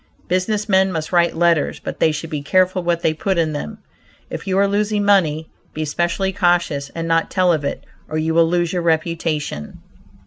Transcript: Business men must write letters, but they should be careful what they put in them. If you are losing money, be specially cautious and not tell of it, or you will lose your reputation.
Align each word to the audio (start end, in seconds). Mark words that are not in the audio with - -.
Business 0.27 0.67
men 0.67 0.91
must 0.91 1.11
write 1.11 1.35
letters, 1.35 1.79
but 1.79 1.99
they 1.99 2.11
should 2.11 2.31
be 2.31 2.41
careful 2.41 2.81
what 2.81 3.03
they 3.03 3.13
put 3.13 3.37
in 3.37 3.53
them. 3.53 3.77
If 4.31 4.47
you 4.47 4.57
are 4.57 4.67
losing 4.67 5.05
money, 5.05 5.47
be 5.75 5.85
specially 5.85 6.33
cautious 6.33 6.89
and 6.95 7.07
not 7.07 7.29
tell 7.29 7.53
of 7.53 7.63
it, 7.63 7.83
or 8.09 8.17
you 8.17 8.33
will 8.33 8.49
lose 8.49 8.73
your 8.73 8.81
reputation. 8.81 9.77